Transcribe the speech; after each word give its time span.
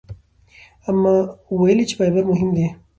اما 0.89 1.13
ویلي 1.59 1.83
چې 1.89 1.95
فایبر 1.99 2.23
مهم 2.31 2.49
دی. 2.57 2.65